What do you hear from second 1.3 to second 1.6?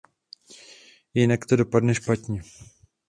to